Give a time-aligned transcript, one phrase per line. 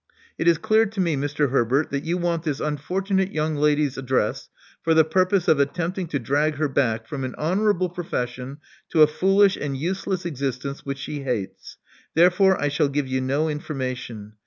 [0.39, 1.51] It is clear to me, Mr.
[1.51, 4.49] Herbert, that you want this unfortunate' young lady's address
[4.81, 8.57] for the purpose of attempting to drag her back from an honorable profession
[8.89, 11.77] to a foolish and useless existence which she hates.
[12.15, 14.33] Therefore I shall give you no information.